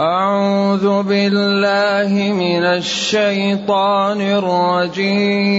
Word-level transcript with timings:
أعوذ 0.00 1.02
بالله 1.02 2.32
من 2.32 2.62
الشيطان 2.62 4.20
الرجيم. 4.20 5.58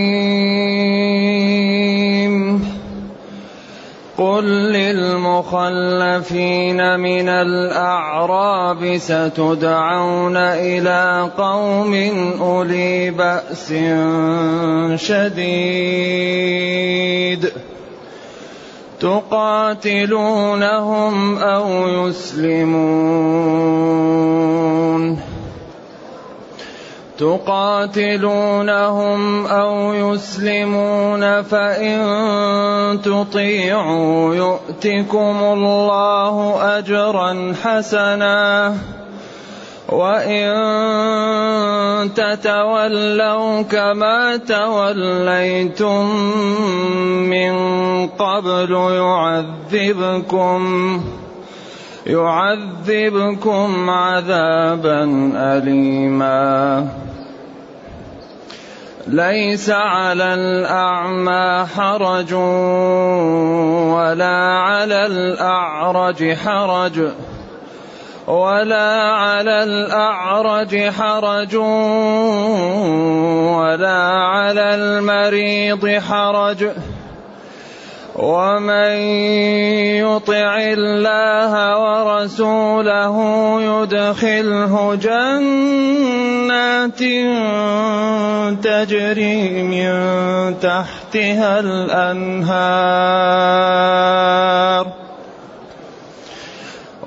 قل 4.18 4.44
للمخلفين 4.72 5.80
من 7.00 7.30
الأعراب 7.30 8.98
ستدعون 8.98 10.38
إلى 10.38 11.32
قوم 11.38 11.94
أولي 12.42 13.10
بأس 13.12 13.74
شديد. 14.96 15.50
تقاتلونهم 19.00 20.58
أو 21.38 21.68
يسلمون. 21.88 23.30
تقاتلونهم 27.20 28.66
أو 29.46 29.94
يسلمون 29.94 31.42
فإن 31.42 32.00
تطيعوا 33.04 34.36
يؤتكم 34.36 35.38
الله 35.44 36.58
أجرا 36.78 37.54
حسنا. 37.64 38.76
وإن 39.92 40.54
تتولوا 42.14 43.62
كما 43.62 44.38
توليتم 44.38 46.06
من 47.30 47.54
قبل 48.08 48.72
يعذبكم 48.92 50.62
يعذبكم 52.08 53.90
عذابا 53.90 55.32
أليما 55.36 56.88
ليس 59.08 59.70
على 59.70 60.34
الأعمى 60.34 61.66
حرج 61.76 62.34
ولا 63.94 64.38
على 64.60 65.06
الأعرج 65.06 66.34
حرج 66.34 67.02
ولا 68.30 69.10
على 69.10 69.64
الأعرج 69.64 70.90
حرج 70.90 71.56
ولا 73.58 74.02
على 74.30 74.76
المريض 74.76 75.98
حرج. 75.98 76.68
ومن 78.16 78.92
يطع 80.06 80.58
الله 80.60 81.54
ورسوله 81.80 83.16
يدخله 83.62 84.96
جنات 84.96 87.00
تجري 88.64 89.64
من 89.64 89.90
تحتها 90.60 91.60
الأنهار. 91.60 93.10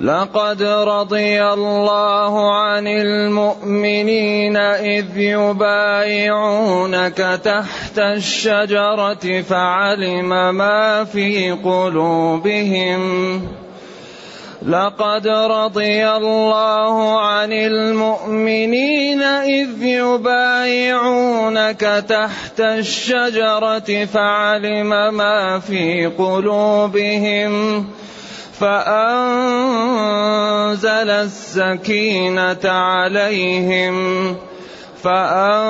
لقد 0.00 0.62
رضي 0.62 1.42
الله 1.44 2.54
عن 2.54 2.86
المؤمنين 2.86 4.56
إذ 4.56 5.18
يبايعونك 5.18 6.60
تحت 7.44 7.98
الشجرة 7.98 9.42
فعلم 9.42 10.54
ما 10.54 11.04
في 11.04 11.50
قلوبهم. 11.50 13.42
لقد 14.62 15.28
رضي 15.28 16.08
الله 16.08 17.20
عن 17.20 17.52
المؤمنين 17.52 19.22
إذ 19.22 19.82
يبايعونك 19.82 21.80
تحت 22.08 22.60
الشجرة 22.60 24.04
فعلم 24.04 25.14
ما 25.14 25.58
في 25.58 26.06
قلوبهم. 26.06 27.84
فأنزل 28.60 29.60
السكينة 31.10 32.64
عليهم. 32.64 34.36
فأنزل 35.02 35.68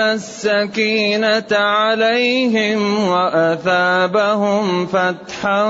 السكينة 0.00 1.52
عليهم 1.52 3.08
وأثابهم 3.08 4.86
فتحا 4.86 5.64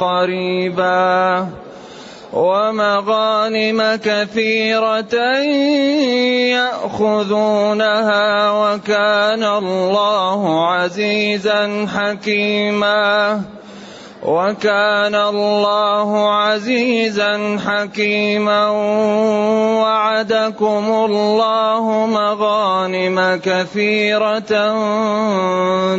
قريبا. 0.00 1.48
ومغانم 2.32 3.98
كثيرة 4.04 5.14
يأخذونها 6.84 8.50
وكان 8.50 9.44
الله 9.44 10.70
عزيزا 10.72 11.86
حكيما. 11.94 13.40
وكان 14.24 15.14
الله 15.14 16.32
عزيزا 16.32 17.58
حكيما 17.66 18.68
وعدكم 19.80 20.84
الله 21.08 22.06
مغانم 22.06 23.40
كثيرة 23.44 24.72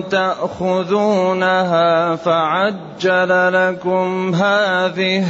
تأخذونها 0.10 2.16
فعجل 2.16 3.54
لكم 3.54 4.36
هذه 4.36 5.26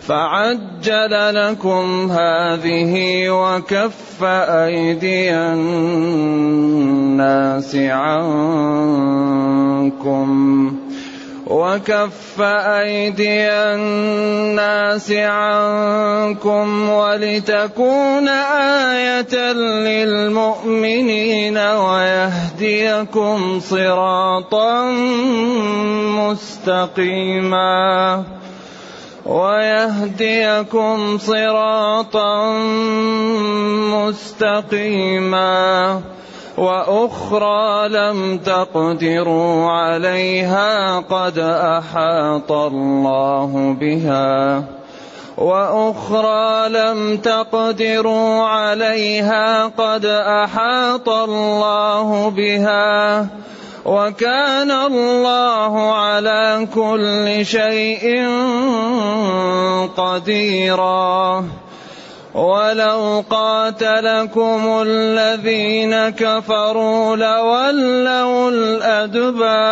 فعجل 0.00 1.34
لكم 1.34 2.12
هذه 2.12 3.30
وكف 3.30 4.24
أيدي 4.24 5.34
الناس 5.34 6.56
عنكم 7.76 9.06
وكف 11.46 12.40
أيدي 12.40 13.50
الناس 13.50 15.12
عنكم 15.12 16.88
ولتكون 16.90 18.28
آية 18.28 19.52
للمؤمنين 19.86 21.58
ويهديكم 21.58 23.60
صراطا 23.60 24.84
مستقيما 26.18 28.24
ويهديكم 29.26 31.18
صراطا 31.18 32.52
مستقيما 33.94 35.56
وأخرى 36.58 37.88
لم 37.88 38.38
تقدروا 38.38 39.70
عليها 39.70 40.98
قد 40.98 41.38
أحاط 41.38 42.52
الله 42.52 43.76
بها. 43.80 44.62
وأخرى 45.38 46.68
لم 46.68 47.16
تقدروا 47.16 48.44
عليها 48.44 49.66
قد 49.66 50.04
أحاط 50.06 51.08
الله 51.08 52.30
بها. 52.30 53.26
وكان 53.84 54.70
الله 54.70 55.92
على 55.92 56.68
كل 56.74 57.46
شيء 57.46 58.26
قديرا. 59.96 61.44
ولو 62.36 63.24
قاتلكم 63.30 64.82
الذين 64.86 66.08
كفروا 66.08 67.16
لولوا 67.16 68.50
الأدبار. 68.50 69.66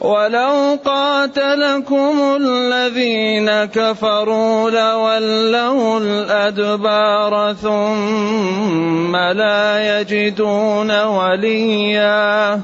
ولو 0.00 0.78
قاتلكم 0.84 2.36
الذين 2.40 3.64
كفروا 3.64 4.70
لولوا 4.70 6.00
الأدبار 6.00 7.54
ثم 7.62 9.16
لا 9.16 10.00
يجدون 10.00 11.02
وليا. 11.04 12.60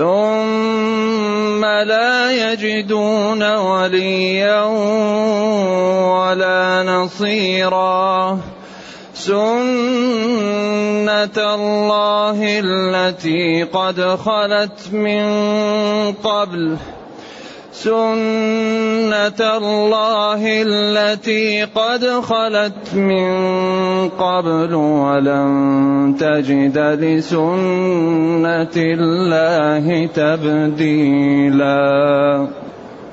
ثم 0.00 1.64
لا 1.64 2.32
يجدون 2.32 3.56
وليا 3.56 4.62
ولا 6.16 6.82
نصيرا. 6.82 8.38
سنه 9.14 11.36
الله 11.36 12.38
التي 12.40 13.62
قد 13.62 14.00
خلت 14.00 14.92
من 14.92 15.22
قبل 16.12 16.76
سنة 17.72 19.40
الله 19.40 20.42
التي 20.42 21.64
قد 21.64 22.04
خلت 22.04 22.94
من 22.94 24.08
قبل 24.08 24.74
ولن 24.74 26.16
تجد 26.18 26.78
لسنة 26.78 28.76
الله 28.76 30.06
تبديلا. 30.06 31.78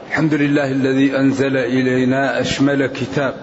الحمد 0.10 0.34
لله 0.34 0.72
الذي 0.72 1.18
أنزل 1.18 1.58
إلينا 1.58 2.42
أشمل 2.42 2.88
كتاب 2.88 3.34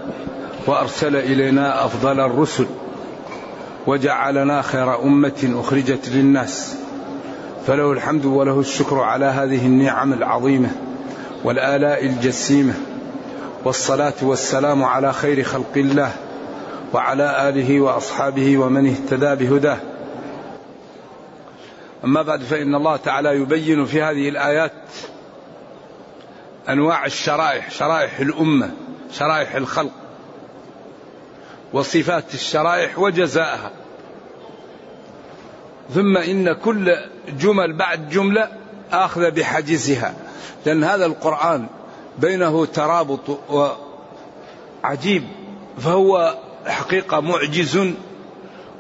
وأرسل 0.67 1.17
إلينا 1.17 1.85
أفضل 1.85 2.21
الرسل 2.21 2.67
وجعلنا 3.87 4.63
خير 4.63 5.03
أمة 5.03 5.55
أخرجت 5.61 6.09
للناس. 6.09 6.77
فله 7.67 7.93
الحمد 7.93 8.25
وله 8.25 8.61
الشكر 8.61 9.01
على 9.01 9.25
هذه 9.25 9.67
النعم 9.67 10.13
العظيمة. 10.13 10.71
والآلاء 11.45 12.07
الجسيمة 12.07 12.75
والصلاة 13.65 14.15
والسلام 14.23 14.85
على 14.85 15.13
خير 15.13 15.45
خلق 15.45 15.73
الله 15.77 16.13
وعلى 16.93 17.49
آله 17.49 17.81
وأصحابه 17.81 18.59
ومن 18.59 18.87
اهتدى 18.87 19.47
بهداه. 19.47 19.79
أما 22.05 22.23
بعد 22.23 22.43
فإن 22.43 22.75
الله 22.75 22.97
تعالى 22.97 23.29
يبين 23.29 23.85
في 23.85 24.03
هذه 24.03 24.29
الآيات 24.29 24.73
أنواع 26.69 27.07
الشرائح 27.07 27.71
شرائح 27.71 28.19
الأمة 28.19 28.71
شرائح 29.13 29.55
الخلق 29.55 29.93
وصفات 31.73 32.35
الشرائح 32.35 32.99
وجزاءها. 32.99 33.71
ثم 35.95 36.17
إن 36.17 36.53
كل 36.53 36.97
جمل 37.39 37.73
بعد 37.73 38.09
جملة 38.09 38.49
آخذ 38.93 39.31
بحجزها. 39.31 40.15
لأن 40.67 40.85
هذا 40.85 41.07
القرآن 41.07 41.67
بينه 42.19 42.67
ترابط 42.67 43.41
وعجيب 44.85 45.25
فهو 45.79 46.39
حقيقة 46.67 47.21
معجز 47.21 47.81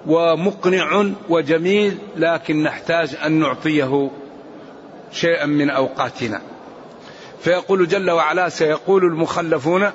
ومقنع 0.06 1.10
وجميل 1.28 1.98
لكن 2.16 2.62
نحتاج 2.62 3.16
أن 3.26 3.32
نعطيه 3.32 4.10
شيئا 5.12 5.46
من 5.46 5.70
أوقاتنا. 5.70 6.40
فيقول 7.40 7.88
جل 7.88 8.10
وعلا 8.10 8.48
سيقول 8.48 9.04
المخلفون 9.04 9.90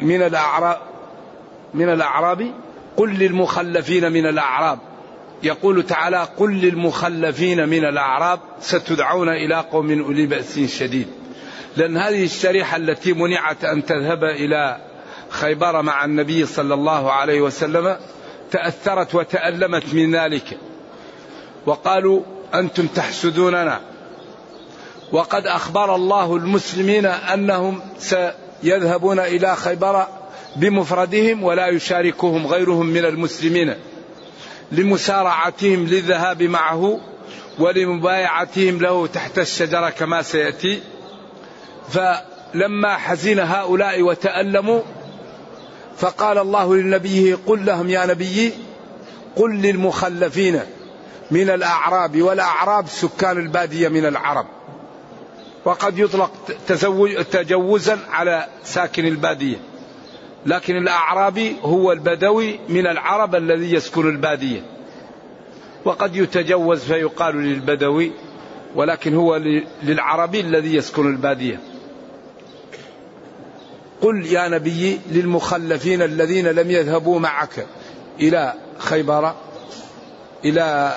من 0.00 0.22
الأعراب 0.22 0.78
من 1.74 1.88
الأعراب 1.88 2.50
قل 2.96 3.10
للمخلفين 3.10 4.12
من 4.12 4.26
الأعراب. 4.26 4.78
يقول 5.42 5.82
تعالى 5.82 6.28
قل 6.36 6.50
للمخلفين 6.50 7.68
من 7.68 7.84
الأعراب 7.84 8.40
ستدعون 8.60 9.28
إلى 9.28 9.54
قوم 9.54 10.02
أولي 10.02 10.26
بأس 10.26 10.58
شديد. 10.58 11.06
لأن 11.76 11.96
هذه 11.96 12.24
الشريحة 12.24 12.76
التي 12.76 13.12
منعت 13.12 13.64
أن 13.64 13.84
تذهب 13.84 14.24
إلى 14.24 14.80
خيبر 15.28 15.82
مع 15.82 16.04
النبي 16.04 16.46
صلى 16.46 16.74
الله 16.74 17.12
عليه 17.12 17.40
وسلم 17.40 17.96
تأثرت 18.50 19.14
وتألمت 19.14 19.94
من 19.94 20.16
ذلك. 20.16 20.58
وقالوا 21.66 22.22
أنتم 22.54 22.86
تحسدوننا. 22.86 23.80
وقد 25.12 25.46
أخبر 25.46 25.94
الله 25.94 26.36
المسلمين 26.36 27.06
أنهم 27.06 27.80
سيذهبون 27.98 29.18
إلى 29.18 29.56
خيبر 29.56 30.06
بمفردهم 30.56 31.44
ولا 31.44 31.66
يشاركهم 31.66 32.46
غيرهم 32.46 32.86
من 32.86 33.04
المسلمين. 33.04 33.74
لمسارعتهم 34.72 35.86
للذهاب 35.86 36.42
معه 36.42 37.00
ولمبايعتهم 37.58 38.78
له 38.80 39.06
تحت 39.06 39.38
الشجرة 39.38 39.90
كما 39.90 40.22
سيأتي. 40.22 40.80
فلما 41.88 42.96
حزن 42.96 43.38
هؤلاء 43.38 44.02
وتألموا 44.02 44.80
فقال 45.98 46.38
الله 46.38 46.76
لنبيه 46.76 47.38
قل 47.46 47.66
لهم 47.66 47.90
يا 47.90 48.06
نبي 48.06 48.52
قل 49.36 49.50
للمخلفين 49.50 50.60
من 51.30 51.50
الأعراب 51.50 52.22
والأعراب 52.22 52.88
سكان 52.88 53.38
البادية 53.38 53.88
من 53.88 54.06
العرب. 54.06 54.46
وقد 55.64 55.98
يطلق 55.98 56.30
تجوزا 57.30 57.98
على 58.10 58.46
ساكن 58.64 59.06
البادية. 59.06 59.56
لكن 60.46 60.76
الأعرابي 60.76 61.56
هو 61.62 61.92
البدوي 61.92 62.58
من 62.68 62.86
العرب 62.86 63.34
الذي 63.34 63.72
يسكن 63.74 64.08
البادية. 64.08 64.60
وقد 65.84 66.16
يتجوز 66.16 66.84
فيقال 66.84 67.36
للبدوي 67.36 68.12
ولكن 68.74 69.14
هو 69.14 69.36
للعربي 69.82 70.40
الذي 70.40 70.74
يسكن 70.74 71.06
البادية. 71.06 71.60
قل 74.00 74.26
يا 74.26 74.48
نبي 74.48 75.00
للمخلفين 75.10 76.02
الذين 76.02 76.46
لم 76.46 76.70
يذهبوا 76.70 77.18
معك 77.20 77.66
إلى 78.20 78.54
خيبر 78.78 79.34
إلى 80.44 80.92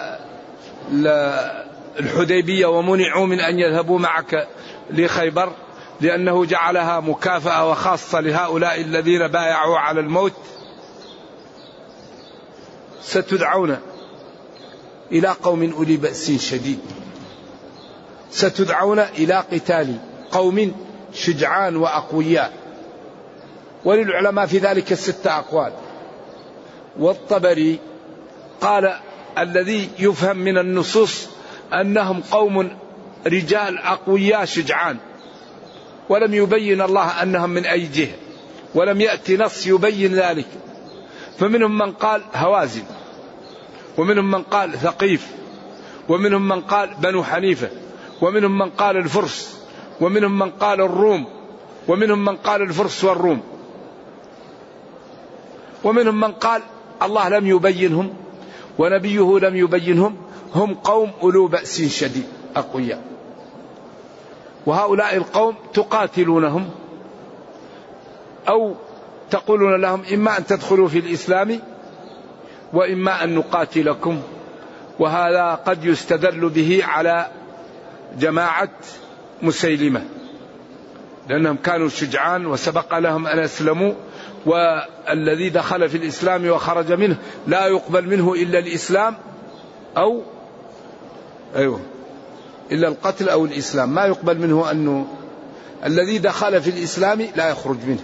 الحديبية 2.00 2.66
ومنعوا 2.66 3.26
من 3.26 3.40
أن 3.40 3.60
يذهبوا 3.60 4.00
معك 4.00 4.48
لخيبر. 4.92 5.54
لأنه 6.02 6.46
جعلها 6.46 7.00
مكافأة 7.00 7.70
وخاصة 7.70 8.20
لهؤلاء 8.20 8.82
الذين 8.82 9.28
بايعوا 9.28 9.78
على 9.78 10.00
الموت. 10.00 10.34
ستدعون 13.02 13.78
إلى 15.12 15.28
قوم 15.28 15.72
أولي 15.72 15.98
بأس 15.98 16.32
شديد. 16.32 16.80
ستدعون 18.32 19.00
إلى 19.00 19.34
قتال 19.52 19.98
قوم 20.32 20.76
شجعان 21.14 21.76
وأقوياء. 21.76 22.54
وللعلماء 23.86 24.46
في 24.46 24.58
ذلك 24.58 24.94
ستة 24.94 25.40
أقوال. 25.40 25.74
والطبري 27.00 27.80
قال 28.62 29.00
الذي 29.38 29.90
يفهم 30.00 30.38
من 30.38 30.58
النصوص 30.58 31.28
أنهم 31.74 32.22
قوم 32.32 32.78
رجال 33.28 33.78
أقوياء 33.78 34.46
شجعان. 34.46 34.98
ولم 36.10 36.34
يبين 36.34 36.82
الله 36.82 37.24
أنهم 37.24 37.50
من 37.50 37.66
أي 37.66 37.86
جهة 37.86 38.16
ولم 38.76 39.02
يأتي 39.02 39.38
نص 39.38 39.68
يبين 39.68 40.14
ذلك. 40.14 40.48
فمنهم 41.40 41.78
من 41.78 41.92
قال 41.92 42.22
هوازن 42.36 42.84
ومنهم 43.98 44.32
من 44.32 44.44
قال 44.44 44.80
ثقيف 44.80 45.28
ومنهم 46.10 46.48
من 46.48 46.62
قال 46.62 46.90
بنو 47.02 47.24
حنيفة 47.24 47.70
ومنهم 48.22 48.58
من 48.58 48.70
قال 48.70 48.98
الفرس 48.98 49.60
ومنهم 50.02 50.40
من 50.40 50.50
قال 50.50 50.82
الروم 50.82 51.26
ومنهم 51.88 52.26
من 52.26 52.36
قال 52.36 52.62
الفرس 52.62 53.04
والروم. 53.04 53.42
ومنهم 55.84 56.20
من 56.20 56.32
قال 56.32 56.62
الله 57.04 57.30
لم 57.30 57.48
يبينهم 57.48 58.14
ونبيه 58.78 59.40
لم 59.40 59.56
يبينهم 59.56 60.18
هم 60.56 60.74
قوم 60.74 61.12
أولو 61.22 61.48
بأس 61.48 61.82
شديد 61.82 62.28
أقوياء. 62.56 63.19
وهؤلاء 64.66 65.16
القوم 65.16 65.56
تقاتلونهم 65.74 66.70
أو 68.50 68.76
تقولون 69.32 69.82
لهم 69.82 70.04
إما 70.14 70.38
أن 70.38 70.46
تدخلوا 70.46 70.88
في 70.88 71.00
الإسلام 71.00 71.60
وإما 72.74 73.24
أن 73.24 73.36
نقاتلكم 73.36 74.22
وهذا 75.00 75.60
قد 75.66 75.86
يستدل 75.86 76.50
به 76.50 76.80
على 76.84 77.28
جماعة 78.20 78.70
مسيلمة 79.42 80.04
لأنهم 81.30 81.56
كانوا 81.56 81.90
شجعان 81.90 82.46
وسبق 82.46 82.98
لهم 82.98 83.28
أن 83.28 83.40
أسلموا 83.40 83.94
والذي 84.46 85.50
دخل 85.50 85.90
في 85.90 85.98
الإسلام 85.98 86.50
وخرج 86.50 86.92
منه 86.92 87.18
لا 87.48 87.68
يقبل 87.68 88.08
منه 88.08 88.34
إلا 88.34 88.60
الإسلام 88.60 89.16
أو 89.98 90.22
أيوه. 91.56 91.80
إلا 92.72 92.88
القتل 92.88 93.30
أو 93.30 93.46
الإسلام. 93.46 93.90
ما 93.90 94.06
يقبل 94.06 94.38
منه 94.38 94.72
أنه 94.72 95.08
الذي 95.86 96.18
دخل 96.18 96.62
في 96.62 96.70
الإسلام 96.70 97.28
لا 97.36 97.50
يخرج 97.50 97.78
منه. 97.88 98.04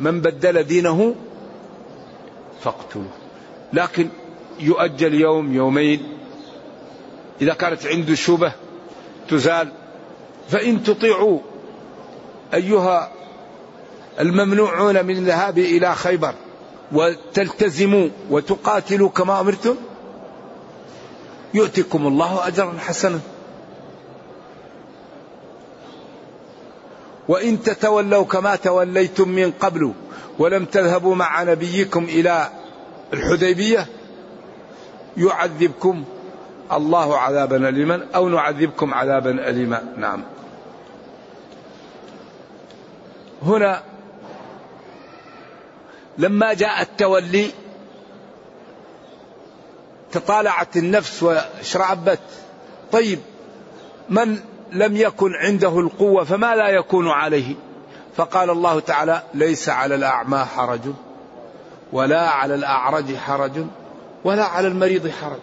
من 0.00 0.20
بدل 0.20 0.62
دينه 0.62 1.14
فاقتله 2.60 3.10
لكن 3.72 4.08
يؤجل 4.60 5.14
يوم 5.14 5.52
يومين. 5.52 6.02
إذا 7.40 7.54
كانت 7.54 7.86
عنده 7.86 8.14
شبه 8.14 8.52
تزال. 9.28 9.72
فإن 10.48 10.82
تطيعوا 10.82 11.38
أيها 12.54 13.12
الممنوعون 14.20 15.04
من 15.04 15.16
الذهاب 15.16 15.58
إلى 15.58 15.94
خيبر 15.94 16.34
وتلتزموا 16.92 18.08
وتقاتلوا 18.30 19.08
كما 19.08 19.40
أمرتم 19.40 19.76
يؤتكم 21.54 22.06
الله 22.06 22.46
أجرا 22.46 22.74
حسنا. 22.78 23.20
وإن 27.28 27.62
تتولوا 27.62 28.24
كما 28.24 28.56
توليتم 28.56 29.28
من 29.28 29.50
قبل 29.50 29.92
ولم 30.38 30.64
تذهبوا 30.64 31.14
مع 31.14 31.42
نبيكم 31.42 32.04
إلى 32.04 32.50
الحديبية 33.12 33.86
يعذبكم 35.16 36.04
الله 36.72 37.18
عذابا 37.18 37.68
أليما 37.68 38.06
أو 38.14 38.28
نعذبكم 38.28 38.94
عذابا 38.94 39.30
أليما. 39.48 39.82
نعم. 39.96 40.22
هنا 43.42 43.82
لما 46.18 46.54
جاء 46.54 46.82
التولي 46.82 47.50
تطالعت 50.12 50.76
النفس 50.76 51.22
واشرعبت 51.22 52.20
طيب 52.92 53.18
من 54.08 54.40
لم 54.72 54.96
يكن 54.96 55.34
عنده 55.34 55.78
القوة 55.78 56.24
فما 56.24 56.56
لا 56.56 56.68
يكون 56.68 57.08
عليه؟ 57.08 57.54
فقال 58.16 58.50
الله 58.50 58.80
تعالى 58.80 59.22
ليس 59.34 59.68
على 59.68 59.94
الأعمى 59.94 60.38
حرج 60.38 60.80
ولا 61.92 62.28
على 62.28 62.54
الأعرج 62.54 63.16
حرج 63.16 63.52
ولا 64.24 64.44
على 64.44 64.68
المريض 64.68 65.10
حرج. 65.10 65.40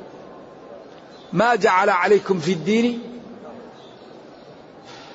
ما 1.34 1.56
جعل 1.56 1.90
عليكم 1.90 2.40
في 2.40 2.54
الدين؟ 2.54 3.02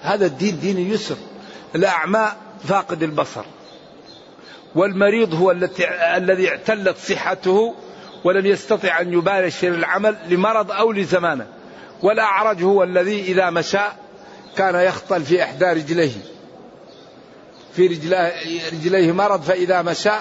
هذا 0.02 0.26
الدين 0.26 0.60
دين 0.60 0.78
يسر 0.92 1.16
الأعمى 1.74 2.28
فاقد 2.64 3.02
البصر 3.02 3.44
والمريض 4.74 5.34
هو 5.34 5.50
الذي 6.16 6.48
اعتلت 6.48 6.96
صحته 6.96 7.74
ولم 8.24 8.46
يستطع 8.46 9.00
أن 9.00 9.12
يباشر 9.12 9.68
العمل 9.68 10.16
لمرض 10.28 10.72
أو 10.72 10.92
لزمانه. 10.92 11.46
والأعرج 12.02 12.62
هو 12.62 12.82
الذي 12.82 13.22
إذا 13.22 13.50
مشى 13.50 13.84
كان 14.56 14.74
يخطل 14.74 15.22
في 15.22 15.42
إحدى 15.42 15.64
رجليه. 15.64 16.12
في 17.72 17.86
رجليه, 17.86 18.32
رجليه 18.72 19.12
مرض 19.12 19.42
فإذا 19.42 19.82
مشى 19.82 20.12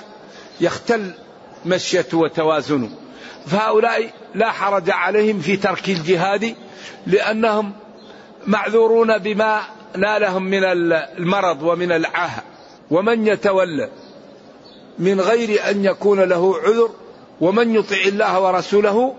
يختل 0.61 1.11
مشيته 1.65 2.17
وتوازنه. 2.17 2.89
فهؤلاء 3.47 4.09
لا 4.35 4.51
حرج 4.51 4.89
عليهم 4.89 5.39
في 5.39 5.57
ترك 5.57 5.89
الجهاد 5.89 6.55
لأنهم 7.07 7.73
معذورون 8.47 9.17
بما 9.17 9.61
نالهم 9.95 10.43
من 10.43 10.63
المرض 10.63 11.63
ومن 11.63 11.91
العاهة. 11.91 12.43
ومن 12.91 13.27
يتولى 13.27 13.89
من 14.99 15.21
غير 15.21 15.69
أن 15.69 15.85
يكون 15.85 16.19
له 16.19 16.55
عذر 16.57 16.89
ومن 17.41 17.75
يطع 17.75 17.97
الله 18.05 18.41
ورسوله 18.41 19.15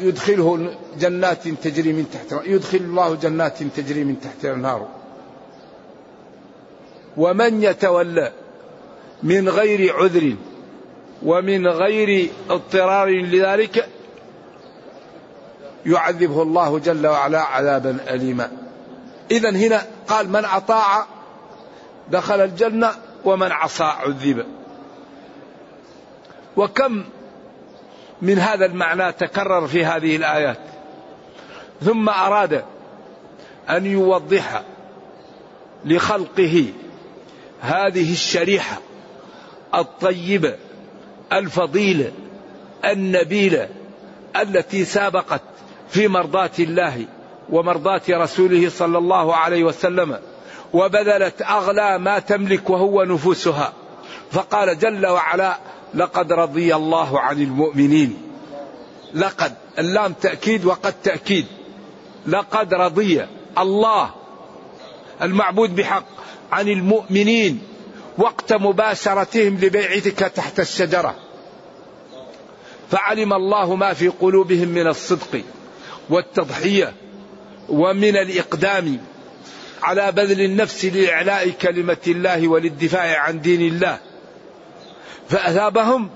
يدخله 0.00 0.74
جنات 0.98 1.48
تجري 1.48 1.92
من 1.92 2.10
تحت 2.10 2.42
يدخل 2.44 2.78
الله 2.78 3.14
جنات 3.14 3.62
تجري 3.62 4.04
من 4.04 4.20
تحتها 4.20 4.52
النار. 4.52 4.88
ومن 7.16 7.62
يتولى 7.62 8.32
من 9.22 9.48
غير 9.48 9.96
عذر 9.96 10.36
ومن 11.22 11.66
غير 11.66 12.30
اضطرار 12.50 13.08
لذلك 13.08 13.88
يعذبه 15.86 16.42
الله 16.42 16.78
جل 16.78 17.06
وعلا 17.06 17.40
عذابا 17.40 17.96
أليما. 18.08 18.50
إذا 19.30 19.50
هنا 19.50 19.86
قال 20.08 20.28
من 20.28 20.44
أطاع 20.44 21.06
دخل 22.10 22.40
الجنة 22.40 22.90
ومن 23.24 23.52
عصى 23.52 23.84
عذب. 23.84 24.46
وكم 26.56 27.04
من 28.22 28.38
هذا 28.38 28.66
المعنى 28.66 29.12
تكرر 29.12 29.66
في 29.66 29.84
هذه 29.84 30.16
الآيات. 30.16 30.58
ثم 31.84 32.08
أراد 32.08 32.64
أن 33.70 33.86
يوضح 33.86 34.62
لخلقه 35.84 36.64
هذه 37.60 38.12
الشريحة 38.12 38.78
الطيبة 39.74 40.54
الفضيلة 41.32 42.12
النبيلة 42.84 43.68
التي 44.40 44.84
سابقت 44.84 45.40
في 45.88 46.08
مرضاة 46.08 46.50
الله 46.58 47.04
ومرضاة 47.50 48.02
رسوله 48.10 48.68
صلى 48.68 48.98
الله 48.98 49.36
عليه 49.36 49.64
وسلم 49.64 50.18
وبذلت 50.72 51.42
أغلى 51.42 51.98
ما 51.98 52.18
تملك 52.18 52.70
وهو 52.70 53.02
نفوسها. 53.04 53.72
فقال 54.30 54.78
جل 54.78 55.06
وعلا 55.06 55.58
لقد 55.94 56.32
رضي 56.32 56.74
الله 56.74 57.20
عن 57.20 57.42
المؤمنين. 57.42 58.16
لقد 59.14 59.54
اللام 59.78 60.12
تأكيد 60.12 60.64
وقد 60.64 60.94
تأكيد. 61.02 61.46
لقد 62.26 62.74
رضي 62.74 63.26
الله 63.58 64.10
المعبود 65.22 65.76
بحق 65.76 66.04
عن 66.52 66.68
المؤمنين 66.68 67.62
وقت 68.18 68.52
مباشرتهم 68.52 69.58
لبيعتك 69.58 70.18
تحت 70.18 70.60
الشجرة. 70.60 71.14
فعلم 72.90 73.32
الله 73.32 73.74
ما 73.74 73.92
في 73.92 74.08
قلوبهم 74.08 74.68
من 74.68 74.86
الصدق 74.86 75.42
والتضحية 76.10 76.92
ومن 77.68 78.16
الإقدام 78.16 78.98
على 79.82 80.12
بذل 80.12 80.40
النفس 80.40 80.84
لإعلاء 80.84 81.50
كلمة 81.50 81.96
الله 82.06 82.48
وللدفاع 82.48 83.18
عن 83.18 83.40
دين 83.40 83.60
الله. 83.60 83.98
فأثابهم 85.30 86.10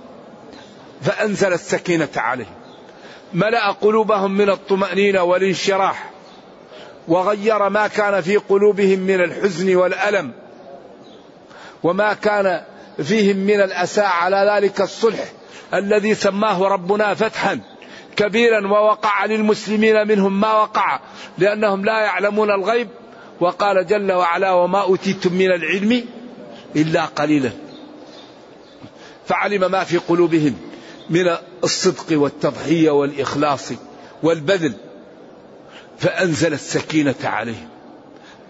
فأنزل 1.02 1.52
السكينة 1.52 2.08
عليهم. 2.16 2.54
ملأ 3.34 3.70
قلوبهم 3.70 4.30
من 4.30 4.50
الطمأنينة 4.50 5.22
والانشراح 5.22 6.10
وغير 7.08 7.68
ما 7.68 7.86
كان 7.86 8.20
في 8.20 8.36
قلوبهم 8.36 8.98
من 8.98 9.20
الحزن 9.20 9.76
والألم 9.76 10.32
وما 11.82 12.12
كان 12.14 12.60
فيهم 13.02 13.36
من 13.36 13.60
الأسى 13.60 14.00
على 14.00 14.52
ذلك 14.54 14.80
الصلح 14.80 15.24
الذي 15.74 16.14
سماه 16.14 16.68
ربنا 16.68 17.14
فتحا 17.14 17.60
كبيرا 18.16 18.66
ووقع 18.66 19.24
للمسلمين 19.24 20.08
منهم 20.08 20.40
ما 20.40 20.52
وقع 20.52 21.00
لأنهم 21.38 21.84
لا 21.84 22.00
يعلمون 22.00 22.50
الغيب. 22.50 22.88
وقال 23.40 23.86
جل 23.86 24.12
وعلا 24.12 24.52
وما 24.52 24.82
أوتيتم 24.82 25.32
من 25.34 25.52
العلم 25.52 26.04
إلا 26.76 27.04
قليلا. 27.04 27.50
فعلم 29.26 29.70
ما 29.70 29.84
في 29.84 29.98
قلوبهم 29.98 30.56
من 31.10 31.36
الصدق 31.64 32.06
والتضحية 32.10 32.90
والإخلاص 32.90 33.72
والبذل 34.22 34.74
فأنزل 35.98 36.52
السكينة 36.52 37.14
عليهم. 37.24 37.68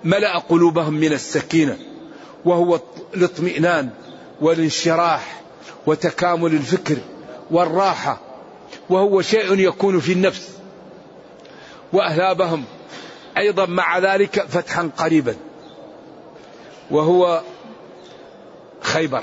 ملأ 0.05 0.39
قلوبهم 0.39 0.95
من 0.95 1.13
السكينة 1.13 1.79
وهو 2.45 2.81
الاطمئنان 3.15 3.91
والانشراح 4.41 5.43
وتكامل 5.87 6.53
الفكر 6.53 6.97
والراحة 7.51 8.21
وهو 8.91 9.23
شيء 9.23 9.59
يكون 9.59 10.01
في 10.01 10.13
النفس. 10.13 10.49
وأهلابهم 11.93 12.65
أيضا 13.37 13.67
مع 13.67 13.99
ذلك 13.99 14.47
فتحا 14.49 14.91
قريبا 14.99 15.37
وهو 16.91 17.43
خيبر. 18.81 19.23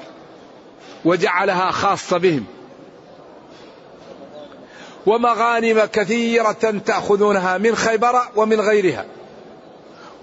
وجعلها 1.05 1.71
خاصة 1.71 2.17
بهم. 2.17 2.45
ومغانم 5.05 5.85
كثيرة 5.85 6.81
تأخذونها 6.85 7.57
من 7.57 7.75
خيبر 7.75 8.21
ومن 8.35 8.61
غيرها. 8.61 9.05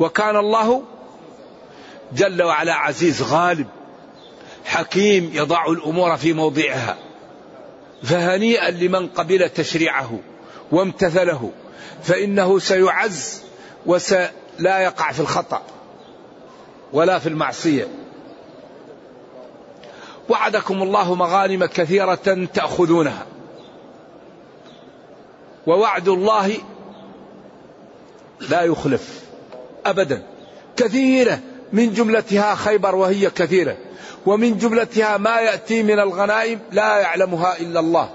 وكان 0.00 0.36
الله 0.36 0.82
جل 2.12 2.42
وعلا 2.42 2.74
عزيز 2.74 3.22
غالب 3.22 3.66
حكيم 4.64 5.30
يضع 5.34 5.66
الأمور 5.66 6.16
في 6.16 6.32
موضعها. 6.32 6.96
فهنيئا 8.02 8.70
لمن 8.70 9.08
قبل 9.08 9.48
تشريعه 9.48 10.18
وامتثله 10.72 11.52
فإنه 12.02 12.58
سيعز 12.58 13.42
ولا 13.86 14.78
يقع 14.78 15.12
في 15.12 15.20
الخطأ 15.20 15.62
ولا 16.92 17.18
في 17.18 17.28
المعصية. 17.28 17.88
وعدكم 20.28 20.82
الله 20.82 21.14
مغانم 21.14 21.64
كثيرة 21.64 22.46
تأخذونها. 22.54 23.26
ووعد 25.66 26.08
الله 26.08 26.52
لا 28.40 28.62
يخلف 28.62 29.22
أبدا. 29.86 30.22
كثيرة 30.76 31.40
من 31.72 31.92
جملتها 31.92 32.54
خيبر 32.54 32.94
وهي 32.94 33.30
كثيرة. 33.30 33.76
ومن 34.26 34.58
جملتها 34.58 35.16
ما 35.16 35.40
يأتي 35.40 35.82
من 35.82 35.98
الغنائم 36.00 36.60
لا 36.72 36.98
يعلمها 36.98 37.60
إلا 37.60 37.80
الله. 37.80 38.10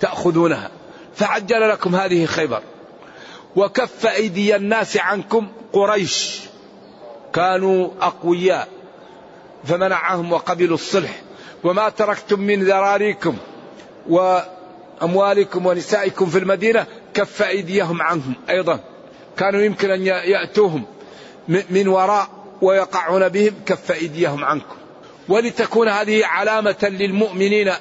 تأخذونها. 0.00 0.70
فعجل 1.14 1.68
لكم 1.68 1.94
هذه 1.96 2.26
خيبر. 2.26 2.62
وكف 3.56 4.06
أيدي 4.06 4.56
الناس 4.56 4.96
عنكم 4.96 5.48
قريش. 5.72 6.40
كانوا 7.32 7.88
أقوياء. 8.00 8.77
فمنعهم 9.64 10.32
وقبلوا 10.32 10.74
الصلح. 10.74 11.20
وما 11.64 11.88
تركتم 11.88 12.40
من 12.40 12.64
ذراريكم 12.64 13.36
وأموالكم 14.08 15.66
ونسائكم 15.66 16.26
في 16.26 16.38
المدينة 16.38 16.86
كف 17.14 17.42
أيديهم 17.42 18.02
عنهم. 18.02 18.34
أيضا 18.50 18.80
كانوا 19.36 19.60
يمكن 19.60 19.90
أن 19.90 20.06
يأتوهم 20.06 20.84
من 21.48 21.88
وراء 21.88 22.28
ويقعون 22.62 23.28
بهم 23.28 23.54
كف 23.66 23.92
أيديهم 23.92 24.44
عنكم. 24.44 24.76
ولتكون 25.28 25.88
هذه 25.88 26.26
علامة 26.26 26.76
للمؤمنين 26.82 27.72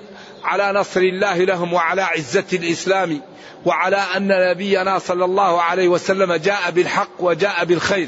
على 0.44 0.80
نصر 0.80 1.00
الله 1.00 1.38
لهم 1.38 1.74
وعلى 1.74 2.02
عزة 2.02 2.46
الإسلام 2.54 3.22
وعلى 3.66 3.98
أن 4.16 4.50
نبينا 4.52 5.00
صلى 5.00 5.26
الله 5.26 5.62
عليه 5.62 5.88
وسلم 5.88 6.34
جاء 6.34 6.72
بالحق 6.72 7.10
وجاء 7.20 7.66
بالخير. 7.66 8.08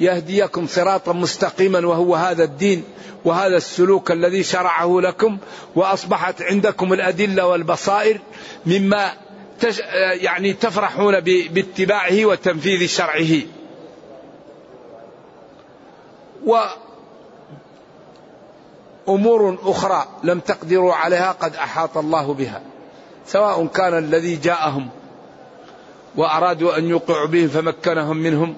ويهديكم 0.00 0.66
صراطا 0.66 1.12
مستقيما 1.12 1.86
وهو 1.86 2.14
هذا 2.14 2.44
الدين 2.44 2.84
وهذا 3.24 3.56
السلوك 3.56 4.10
الذي 4.10 4.42
شرعه 4.42 5.00
لكم 5.00 5.38
وأصبحت 5.76 6.42
عندكم 6.42 6.92
الأدلة 6.92 7.46
والبصائر 7.46 8.20
مما 8.66 9.12
تش 9.60 9.78
يعني 10.12 10.52
تفرحون 10.52 11.20
باتباعه 11.20 12.24
وتنفيذ 12.24 12.86
شرعه. 12.86 13.42
وأمور 19.06 19.58
أخرى 19.62 20.06
لم 20.24 20.40
تقدروا 20.40 20.94
عليها 20.94 21.32
قد 21.32 21.56
أحاط 21.56 21.96
الله 21.98 22.34
بها 22.34 22.62
سواء 23.26 23.66
كان 23.66 23.98
الذي 23.98 24.36
جاءهم 24.36 24.88
وأرادوا 26.16 26.78
أن 26.78 26.88
يوقعوا 26.88 27.26
بهم 27.26 27.48
فمكنهم 27.48 28.16
منهم 28.16 28.56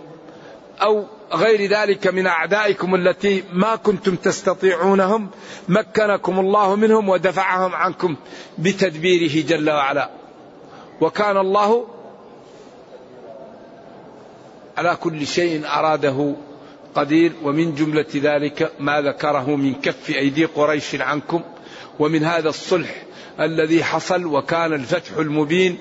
أو 0.82 1.04
غير 1.32 1.70
ذلك 1.70 2.06
من 2.06 2.26
أعدائكم 2.26 2.94
التي 2.94 3.44
ما 3.52 3.76
كنتم 3.76 4.16
تستطيعونهم 4.16 5.30
مكنكم 5.68 6.38
الله 6.40 6.76
منهم 6.76 7.08
ودفعهم 7.08 7.74
عنكم 7.74 8.16
بتدبيره 8.58 9.46
جل 9.46 9.70
وعلا. 9.70 10.10
وكان 11.00 11.36
الله 11.36 11.86
على 14.76 14.96
كل 14.96 15.26
شيء 15.26 15.66
أراده 15.66 16.34
قدير 16.94 17.32
ومن 17.42 17.74
جملة 17.74 18.06
ذلك 18.16 18.72
ما 18.80 19.00
ذكره 19.00 19.56
من 19.56 19.74
كف 19.74 20.10
أيدي 20.10 20.44
قريش 20.44 20.94
عنكم. 20.94 21.40
ومن 21.98 22.24
هذا 22.24 22.48
الصلح 22.48 23.02
الذي 23.40 23.84
حصل 23.84 24.26
وكان 24.26 24.72
الفتح 24.72 25.16
المبين 25.18 25.78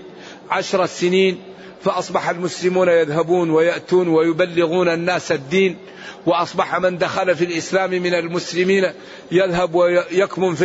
عشر 0.50 0.86
سنين 0.86 1.42
فأصبح 1.84 2.30
المسلمون 2.30 2.88
يذهبون 2.88 3.50
ويأتون 3.50 4.08
ويبلغون 4.08 4.90
الناس 4.90 5.32
الدين 5.32 5.78
وأصبح 6.26 6.80
من 6.80 6.98
دخل 6.98 7.36
في 7.36 7.46
الإسلام 7.46 7.90
من 7.90 8.14
المسلمين 8.14 8.92
يذهب 9.32 9.76
ويكمن 9.76 10.56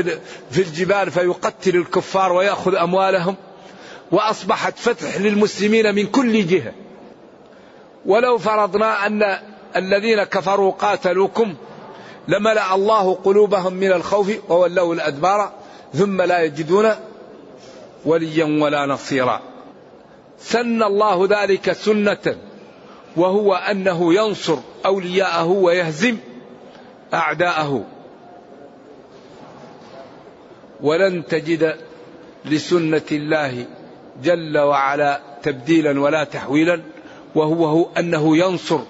في 0.51 0.59
الجبال 0.59 1.11
فيقتل 1.11 1.77
الكفار 1.77 2.33
ويأخذ 2.33 2.75
أموالهم. 2.75 3.37
وأصبحت 4.13 4.79
فتح 4.79 5.17
للمسلمين 5.17 5.95
من 5.95 6.07
كل 6.07 6.47
جهة. 6.47 6.73
ولو 8.07 8.39
فرضنا 8.39 9.07
أن 9.07 9.39
الذين 9.77 10.23
كفروا 10.23 10.73
قاتلوكم 10.73 11.55
لملأ 12.29 12.75
الله 12.75 13.15
قلوبهم 13.15 13.75
من 13.75 13.93
الخوف 13.93 14.33
وولوا 14.49 14.95
الأدبار 14.95 15.53
ثم 15.95 16.23
لا 16.23 16.43
يجدون 16.43 16.91
وليا 18.05 18.45
ولا 18.45 18.87
نصيرا. 18.87 19.56
سن 20.39 20.83
الله 20.83 21.29
ذلك 21.31 21.73
سنة 21.73 22.37
وهو 23.17 23.55
أنه 23.55 24.15
ينصر 24.15 24.59
أولياءه 24.87 25.47
ويهزم 25.47 26.17
أعداءه. 27.15 27.85
ولن 30.81 31.27
تجد 31.27 31.77
لسنة 32.45 33.03
الله 33.13 33.67
جل 34.23 34.59
وعلا 34.59 35.21
تبديلا 35.43 36.01
ولا 36.01 36.25
تحويلا 36.25 36.83
وهو 37.35 37.67
هو 37.67 37.89
أنه 37.99 38.37
ينصر 38.37 38.81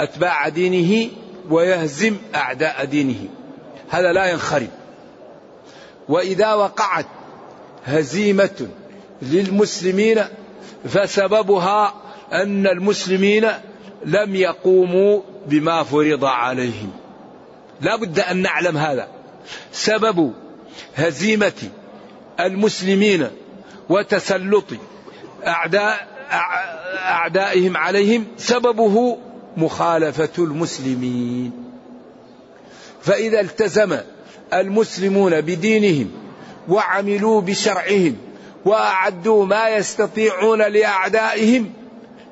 أتباع 0.00 0.48
دينه 0.48 1.10
ويهزم 1.50 2.16
أعداء 2.34 2.84
دينه. 2.84 3.28
هذا 3.88 4.12
لا 4.12 4.30
ينخرم 4.30 4.70
وإذا 6.08 6.54
وقعت 6.54 7.06
هزيمة 7.84 8.68
للمسلمين 9.22 10.24
فسببها 10.88 11.94
أن 12.32 12.66
المسلمين 12.66 13.48
لم 14.04 14.34
يقوموا 14.34 15.20
بما 15.46 15.82
فرض 15.82 16.24
عليهم. 16.24 16.90
لا 17.80 17.96
بد 17.96 18.20
أن 18.20 18.36
نعلم 18.36 18.76
هذا. 18.76 19.08
سبب 19.72 20.32
هزيمة 20.96 21.62
المسلمين 22.40 23.26
وتسلط 23.88 24.64
أعداء 25.46 26.08
أعدائهم 26.96 27.76
عليهم 27.76 28.26
سببه 28.36 29.18
مخالفة 29.56 30.32
المسلمين. 30.38 31.52
فإذا 33.02 33.40
التزم 33.40 33.98
المسلمون 34.52 35.40
بدينهم 35.40 36.10
وعملوا 36.68 37.40
بشرعهم 37.40 38.16
وأعدوا 38.66 39.46
ما 39.46 39.68
يستطيعون 39.68 40.62
لأعدائهم 40.62 41.72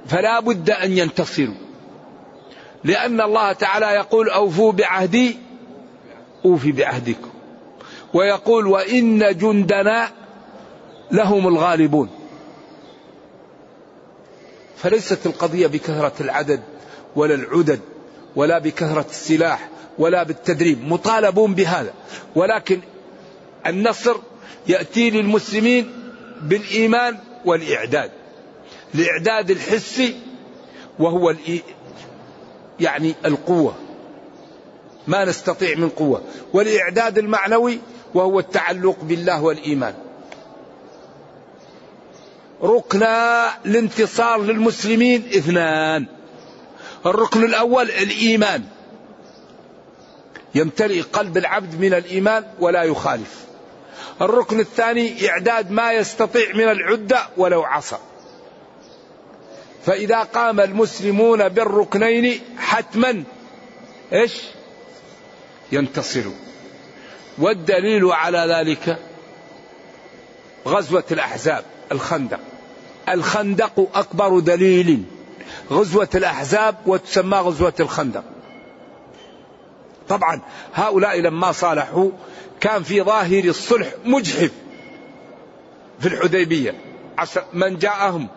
فلا 0.06 0.40
بد 0.40 0.70
أن 0.70 0.98
ينتصروا. 0.98 1.54
لأن 2.84 3.20
الله 3.20 3.52
تعالى 3.52 3.86
يقول 3.86 4.30
أوفوا 4.30 4.72
بعهدي 4.72 5.38
أوفي 6.44 6.72
بعهدكم. 6.72 7.28
ويقول 8.14 8.66
وإن 8.66 9.36
جندنا 9.36 10.10
لهم 11.10 11.48
الغالبون. 11.48 12.10
فليست 14.76 15.26
القضية 15.26 15.66
بكثرة 15.66 16.12
العدد 16.20 16.62
ولا 17.16 17.34
العدد 17.34 17.80
ولا 18.36 18.58
بكثرة 18.58 19.06
السلاح 19.10 19.68
ولا 19.98 20.22
بالتدريب 20.22 20.88
مطالبون 20.88 21.54
بهذا. 21.54 21.94
ولكن 22.34 22.80
النصر 23.66 24.16
يأتي 24.66 25.10
للمسلمين 25.10 26.03
بالإيمان 26.44 27.18
والإعداد. 27.44 28.10
الإعداد 28.94 29.50
الحسي 29.50 30.20
وهو 30.98 31.34
يعني 32.80 33.14
القوة. 33.24 33.74
ما 35.06 35.24
نستطيع 35.24 35.76
من 35.76 35.88
قوة. 35.88 36.22
والإعداد 36.52 37.18
المعنوي 37.18 37.78
وهو 38.14 38.38
التعلق 38.38 38.96
بالله 39.02 39.42
والإيمان. 39.42 39.94
ركنا 42.62 43.48
الانتصار 43.66 44.42
للمسلمين 44.42 45.28
اثنان. 45.36 46.06
الركن 47.06 47.44
الأول 47.44 47.90
الإيمان. 47.90 48.64
يمتلئ 50.54 51.00
قلب 51.00 51.36
العبد 51.36 51.80
من 51.80 51.94
الإيمان 51.94 52.44
ولا 52.60 52.82
يخالف. 52.82 53.44
الركن 54.22 54.60
الثاني 54.60 55.30
إعداد 55.30 55.70
ما 55.70 55.92
يستطيع 55.92 56.54
من 56.54 56.68
العدة 56.68 57.28
ولو 57.36 57.62
عصى 57.62 57.96
فإذا 59.86 60.22
قام 60.22 60.60
المسلمون 60.60 61.48
بالركنين 61.48 62.40
حتما 62.58 63.24
إيش؟ 64.12 64.42
ينتصروا. 65.72 66.32
والدليل 67.38 68.04
على 68.04 68.38
ذلك 68.38 68.98
غزوة 70.66 71.04
الأحزاب 71.10 71.64
الخندق. 71.92 72.40
الخندق 73.08 73.88
أكبر 73.94 74.38
دليل. 74.38 75.04
غزوة 75.70 76.08
الأحزاب 76.14 76.76
وتسمى 76.86 77.38
غزوة 77.38 77.74
الخندق. 77.80 78.24
طبعا 80.08 80.40
هؤلاء 80.74 81.20
لما 81.20 81.52
صالحوا 81.52 82.10
كان 82.60 82.82
في 82.82 83.02
ظاهر 83.02 83.44
الصلح 83.44 83.88
مجحف 84.04 84.50
في 86.00 86.06
الحديبية. 86.06 86.74
من 87.52 87.78
جاءهم 87.78 88.28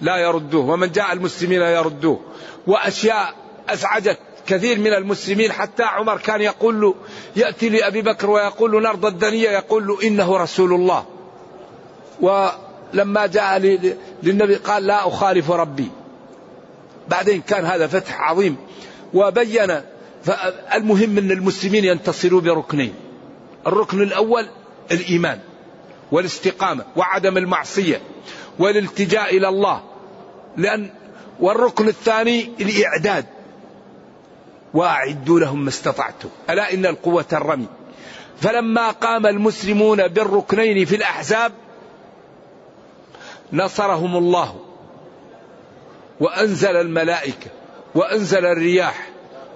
لا 0.00 0.16
يردوه 0.16 0.70
ومن 0.70 0.92
جاء 0.92 1.12
المسلمين 1.12 1.60
يردوه. 1.62 2.20
وأشياء 2.66 3.34
أزعجت 3.68 4.18
كثير 4.46 4.78
من 4.78 4.92
المسلمين 4.92 5.52
حتى 5.52 5.82
عمر 5.82 6.18
كان 6.18 6.40
يقول 6.40 6.80
له 6.80 6.94
يأتي 7.36 7.68
لأبي 7.68 8.02
بكر 8.02 8.30
ويقول 8.30 8.72
له 8.72 8.80
نرضى 8.80 9.08
الدنيا. 9.08 9.50
يقول 9.50 9.86
له 9.86 10.02
إنه 10.02 10.36
رسول 10.36 10.72
الله. 10.72 11.04
ولما 12.20 13.26
جاء 13.26 13.58
للنبي 14.22 14.54
قال 14.54 14.86
لا 14.86 15.08
أخالف 15.08 15.50
ربي. 15.50 15.90
بعدين 17.08 17.40
كان 17.40 17.64
هذا 17.64 17.86
فتح 17.86 18.20
عظيم. 18.20 18.56
وبين 19.14 19.80
المهم 20.74 21.18
أن 21.18 21.30
المسلمين 21.30 21.84
ينتصروا 21.84 22.40
بركنين. 22.40 22.94
الركن 23.66 24.02
الأول 24.02 24.48
الإيمان 24.90 25.38
والاستقامة 26.12 26.84
وعدم 26.96 27.38
المعصية 27.38 28.00
والالتجاء 28.58 29.36
إلى 29.36 29.48
الله. 29.48 29.82
لأن 30.56 30.90
والركن 31.40 31.88
الثاني 31.88 32.52
الإعداد. 32.60 33.26
وأعدوا 34.74 35.40
لهم 35.40 35.62
ما 35.62 35.68
استطعتم. 35.68 36.28
ألا 36.50 36.74
إن 36.74 36.86
القوة 36.86 37.26
الرمي. 37.32 37.66
فلما 38.40 38.90
قام 38.90 39.26
المسلمون 39.26 40.08
بالركنين 40.08 40.84
في 40.84 40.96
الأحزاب 40.96 41.52
نصرهم 43.52 44.16
الله. 44.16 44.56
وأنزل 46.20 46.76
الملائكة. 46.76 47.50
وأنزل 47.94 48.46
الرياح. 48.46 49.08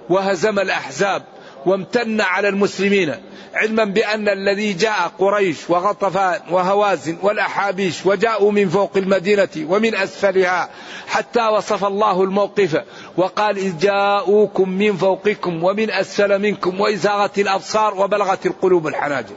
وهزم 0.09 0.59
الأحزاب 0.59 1.23
وامتن 1.65 2.21
على 2.21 2.47
المسلمين 2.47 3.15
علما 3.53 3.83
بأن 3.83 4.29
الذي 4.29 4.73
جاء 4.73 5.11
قريش 5.19 5.69
وغطفان 5.69 6.39
وهوازن 6.51 7.17
والأحابيش 7.21 8.05
وجاءوا 8.05 8.51
من 8.51 8.69
فوق 8.69 8.91
المدينة 8.97 9.49
ومن 9.57 9.95
أسفلها 9.95 10.69
حتى 11.07 11.47
وصف 11.47 11.85
الله 11.85 12.23
الموقف 12.23 12.83
وقال 13.17 13.57
إذ 13.57 13.77
جاءوكم 13.77 14.69
من 14.69 14.97
فوقكم 14.97 15.63
ومن 15.63 15.91
أسفل 15.91 16.39
منكم 16.39 16.81
وإزاغت 16.81 17.39
الأبصار 17.39 17.99
وبلغت 17.99 18.45
القلوب 18.45 18.87
الحناجر. 18.87 19.35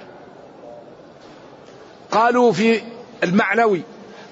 قالوا 2.11 2.52
في 2.52 2.81
المعنوي 3.22 3.83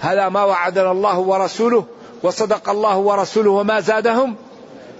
هذا 0.00 0.28
ما 0.28 0.44
وعدنا 0.44 0.90
الله 0.90 1.18
ورسوله 1.18 1.84
وصدق 2.22 2.70
الله 2.70 2.98
ورسوله 2.98 3.50
وما 3.50 3.80
زادهم 3.80 4.36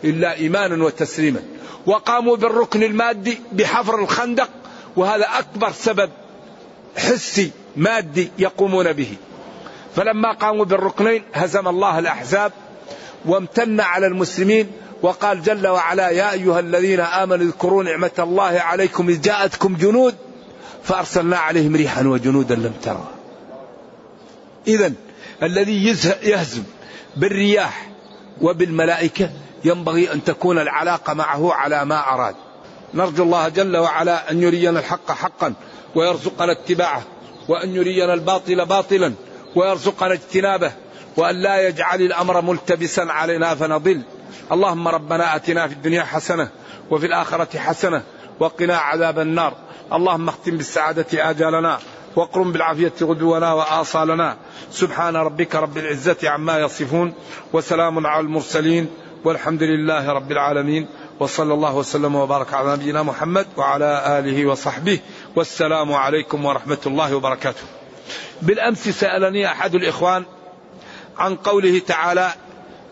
إلا 0.04 0.34
إيمانا 0.34 0.84
وتسليما. 0.84 1.42
وقاموا 1.86 2.36
بالركن 2.36 2.82
المادي 2.82 3.38
بحفر 3.52 4.02
الخندق 4.02 4.48
وهذا 4.96 5.26
أكبر 5.38 5.72
سبب 5.72 6.10
حسي 6.96 7.50
مادي 7.76 8.30
يقومون 8.38 8.92
به. 8.92 9.14
فلما 9.96 10.32
قاموا 10.32 10.64
بالركنين 10.64 11.22
هزم 11.34 11.68
الله 11.68 11.98
الأحزاب 11.98 12.52
وامتن 13.26 13.80
على 13.80 14.06
المسلمين 14.06 14.66
وقال 15.02 15.42
جل 15.42 15.66
وعلا 15.66 16.10
يا 16.10 16.32
أيها 16.32 16.60
الذين 16.60 17.00
آمنوا 17.00 17.46
اذكروا 17.46 17.84
نعمة 17.84 18.10
الله 18.18 18.60
عليكم 18.60 19.08
إذ 19.08 19.20
جاءتكم 19.20 19.76
جنود 19.76 20.14
فأرسلنا 20.84 21.36
عليهم 21.36 21.76
ريحا 21.76 22.06
وجنودا 22.06 22.54
لم 22.54 22.72
ترى. 22.82 23.08
إذا 24.68 24.92
الذي 25.42 25.86
يهزم 26.22 26.62
بالرياح 27.16 27.88
وبالملائكة 28.40 29.30
ينبغي 29.64 30.12
أن 30.12 30.24
تكون 30.24 30.58
العلاقة 30.58 31.14
معه 31.14 31.52
على 31.52 31.84
ما 31.84 32.14
أراد. 32.14 32.34
نرجو 32.94 33.22
الله 33.22 33.48
جل 33.48 33.76
وعلا 33.76 34.30
أن 34.30 34.42
يرينا 34.42 34.78
الحق 34.80 35.12
حقا 35.12 35.54
ويرزقنا 35.94 36.52
اتباعه 36.52 37.02
وأن 37.48 37.74
يرينا 37.74 38.14
الباطل 38.14 38.66
باطلا 38.66 39.14
ويرزقنا 39.56 40.12
اجتنابه 40.12 40.72
وأن 41.16 41.36
لا 41.36 41.68
يجعل 41.68 42.02
الأمر 42.02 42.40
ملتبسا 42.40 43.00
علينا 43.00 43.54
فنضل. 43.54 44.02
اللهم 44.52 44.88
ربنا 44.88 45.36
أتنا 45.36 45.68
في 45.68 45.74
الدنيا 45.74 46.02
حسنة 46.02 46.48
وفي 46.90 47.06
الآخرة 47.06 47.58
حسنة 47.58 48.02
وقنا 48.40 48.76
عذاب 48.76 49.18
النار. 49.18 49.54
اللهم 49.92 50.28
اختم 50.28 50.56
بالسعادة 50.56 51.30
آجالنا 51.30 51.78
واقرم 52.16 52.52
بالعافية 52.52 52.92
غدونا 53.02 53.52
وآصالنا. 53.52 54.36
سبحان 54.70 55.16
ربك 55.16 55.54
رب 55.54 55.78
العزة 55.78 56.16
عما 56.24 56.58
يصفون 56.58 57.14
وسلام 57.52 58.06
على 58.06 58.20
المرسلين. 58.20 58.88
والحمد 59.24 59.62
لله 59.62 60.12
رب 60.12 60.32
العالمين 60.32 60.88
وصلى 61.20 61.54
الله 61.54 61.76
وسلم 61.76 62.14
وبارك 62.14 62.54
على 62.54 62.72
نبينا 62.72 63.02
محمد 63.02 63.46
وعلى 63.56 64.18
آله 64.18 64.46
وصحبه 64.46 64.98
والسلام 65.36 65.92
عليكم 65.92 66.44
ورحمة 66.44 66.78
الله 66.86 67.16
وبركاته. 67.16 67.62
بالأمس 68.42 68.88
سألني 68.88 69.46
أحد 69.46 69.74
الإخوان 69.74 70.24
عن 71.18 71.36
قوله 71.36 71.78
تعالى 71.78 72.30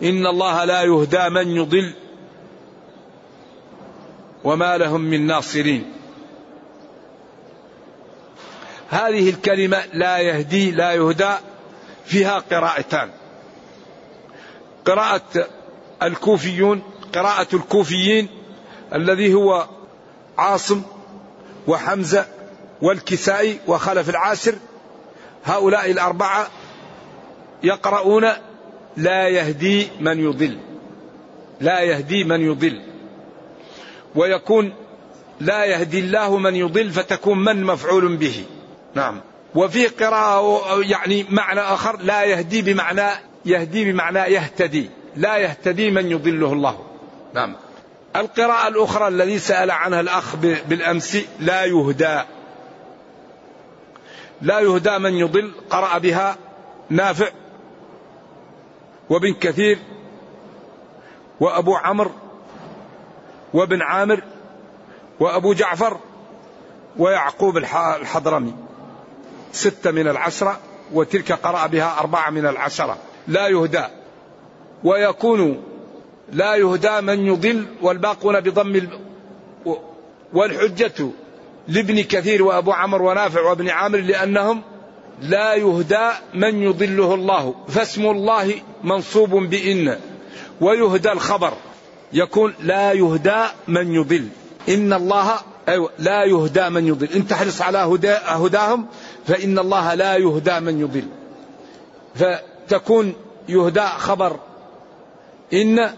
إن 0.02 0.26
الله 0.26 0.64
لا 0.64 0.82
يهدى 0.82 1.28
من 1.28 1.48
يضل 1.48 1.94
وما 4.44 4.78
لهم 4.78 5.00
من 5.00 5.26
ناصرين. 5.26 5.92
هذه 8.88 9.30
الكلمة 9.30 9.82
لا 9.92 10.18
يهدي 10.18 10.70
لا 10.70 10.92
يهدى 10.92 11.32
فيها 12.04 12.38
قراءتان. 12.38 13.10
قراءة 14.84 15.48
الكوفيون 16.06 16.82
قراءة 17.14 17.56
الكوفيين 17.56 18.28
الذي 18.94 19.34
هو 19.34 19.66
عاصم 20.38 20.82
وحمزة 21.66 22.26
والكسائي 22.82 23.58
وخلف 23.66 24.08
العاشر 24.10 24.54
هؤلاء 25.44 25.90
الأربعة 25.90 26.46
يقرؤون 27.62 28.28
لا 28.96 29.28
يهدي 29.28 29.88
من 30.00 30.18
يضل 30.18 30.58
لا 31.60 31.80
يهدي 31.80 32.24
من 32.24 32.40
يضل 32.40 32.82
ويكون 34.14 34.74
لا 35.40 35.64
يهدي 35.64 35.98
الله 35.98 36.38
من 36.38 36.56
يضل 36.56 36.90
فتكون 36.90 37.44
من 37.44 37.64
مفعول 37.64 38.16
به. 38.16 38.44
نعم. 38.94 39.20
وفي 39.54 39.86
قراءة 39.86 40.80
يعني 40.82 41.26
معنى 41.30 41.60
آخر 41.60 42.00
لا 42.00 42.24
يهدي 42.24 42.62
بمعنى 42.62 43.10
يهدي 43.44 43.92
بمعنى 43.92 44.18
يهتدي. 44.18 44.90
لا 45.16 45.36
يهتدي 45.36 45.90
من 45.90 46.10
يضله 46.10 46.52
الله. 46.52 46.78
نعم. 47.34 47.56
القراءة 48.16 48.68
الأخرى 48.68 49.08
الذي 49.08 49.38
سأل 49.38 49.70
عنها 49.70 50.00
الأخ 50.00 50.36
بالأمس 50.36 51.18
لا 51.40 51.64
يهدى. 51.64 52.20
لا 54.42 54.60
يهدى 54.60 54.98
من 54.98 55.14
يضل 55.14 55.52
قرأ 55.70 55.98
بها 55.98 56.36
نافع 56.90 57.28
وابن 59.10 59.34
كثير 59.34 59.78
وأبو 61.40 61.76
عمرو 61.76 62.10
وابن 63.54 63.82
عامر 63.82 64.22
وأبو 65.20 65.52
جعفر 65.52 65.96
ويعقوب 66.98 67.56
الحضرمي. 67.56 68.54
ستة 69.52 69.90
من 69.90 70.08
العشرة 70.08 70.58
وتلك 70.92 71.32
قرأ 71.32 71.66
بها 71.66 72.00
أربعة 72.00 72.30
من 72.30 72.46
العشرة. 72.46 72.96
لا 73.28 73.48
يهدى. 73.48 73.84
ويكون 74.84 75.62
لا 76.32 76.54
يهدى 76.54 77.00
من 77.00 77.26
يضل 77.26 77.66
والباقون 77.82 78.40
بضم 78.40 78.76
ال... 78.76 78.88
والحجة 80.32 81.10
لابن 81.68 82.00
كثير 82.02 82.42
وأبو 82.42 82.72
عمرو 82.72 83.10
ونافع 83.10 83.40
وابن 83.40 83.68
عامر 83.68 83.98
لأنهم 83.98 84.62
لا 85.22 85.54
يهدى 85.54 86.10
من 86.34 86.62
يضله 86.62 87.14
الله. 87.14 87.54
فاسم 87.68 88.06
الله 88.06 88.54
منصوب 88.84 89.30
بإن. 89.30 89.98
ويهدى 90.60 91.12
الخبر. 91.12 91.52
يكون 92.12 92.54
لا 92.60 92.92
يهدى 92.92 93.44
من 93.68 93.94
يضل. 93.94 94.28
إن 94.68 94.92
الله 94.92 95.34
أيوة 95.68 95.90
لا 95.98 96.24
يهدى 96.24 96.68
من 96.68 96.86
يضل. 96.86 97.08
إن 97.14 97.26
تحرص 97.26 97.62
على 97.62 97.78
هدى 97.78 98.14
هداهم 98.24 98.86
فإن 99.26 99.58
الله 99.58 99.94
لا 99.94 100.16
يهدى 100.16 100.60
من 100.60 100.80
يضل. 100.80 101.04
فتكون 102.14 103.14
يهدى 103.48 103.86
خبر 103.86 104.36
إن 105.52 105.90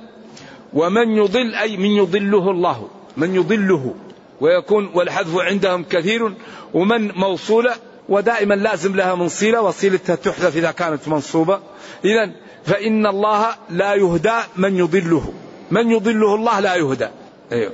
ومن 0.72 1.16
يضل 1.16 1.54
أي 1.54 1.76
من 1.76 1.90
يضله 1.90 2.50
الله 2.50 2.88
من 3.16 3.34
يضله 3.34 3.94
ويكون 4.40 4.90
والحذف 4.94 5.38
عندهم 5.38 5.84
كثير 5.84 6.34
ومن 6.74 7.12
موصولة 7.12 7.74
ودائما 8.08 8.54
لازم 8.54 8.96
لها 8.96 9.14
من 9.14 9.28
صلة 9.28 9.60
وصلتها 9.60 10.16
تحذف 10.16 10.56
إذا 10.56 10.70
كانت 10.70 11.08
منصوبة. 11.08 11.60
إذا 12.04 12.30
فإن 12.64 13.06
الله 13.06 13.46
لا 13.70 13.94
يهدى 13.94 14.38
من 14.56 14.76
يضله 14.76 15.32
من 15.70 15.90
يضله 15.90 16.34
الله 16.34 16.60
لا 16.60 16.74
يهدى. 16.74 17.08
أيوه. 17.52 17.72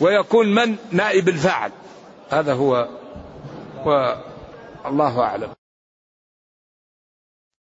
ويكون 0.00 0.54
من؟ 0.54 0.76
نائب 0.92 1.28
الفاعل. 1.28 1.70
هذا 2.30 2.52
هو 2.52 2.88
والله 4.84 5.20
أعلم. 5.20 5.48